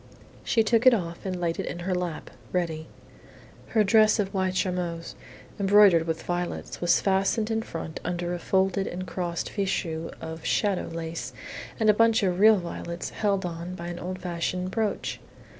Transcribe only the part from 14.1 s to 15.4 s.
fashioned brooch.